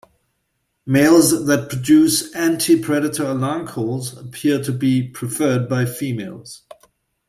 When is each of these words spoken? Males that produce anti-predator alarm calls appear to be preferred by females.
Males 0.83 1.45
that 1.45 1.69
produce 1.69 2.33
anti-predator 2.33 3.23
alarm 3.23 3.67
calls 3.67 4.17
appear 4.17 4.59
to 4.63 4.71
be 4.71 5.07
preferred 5.07 5.69
by 5.69 5.85
females. 5.85 6.63